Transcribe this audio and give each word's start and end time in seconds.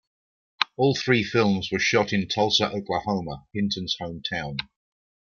All 0.77 0.95
three 0.95 1.23
films 1.23 1.71
were 1.71 1.77
shot 1.77 2.11
in 2.11 2.27
Tulsa, 2.27 2.71
Oklahoma, 2.71 3.45
Hinton's 3.53 3.95
hometown. 4.01 4.57